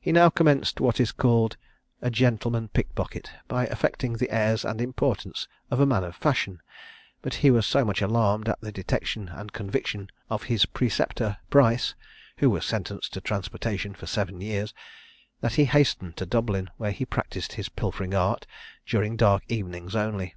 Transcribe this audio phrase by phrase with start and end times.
[0.00, 1.58] He now commenced what is called
[2.00, 6.62] a "gentleman pickpocket," by affecting the airs and importance of a man of fashion;
[7.20, 11.94] but he was so much alarmed at the detection and conviction of his preceptor, Price
[12.38, 14.72] (who was sentenced to transportation for seven years),
[15.42, 18.46] that he hastened to Dublin, where he practised his pilfering art
[18.86, 20.36] during dark evenings only.